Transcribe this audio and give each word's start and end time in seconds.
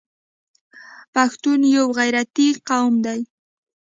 پښتون 1.13 1.59
یو 1.75 1.87
غیرتي 1.97 2.49
قوم 2.69 2.93
دی. 3.05 3.19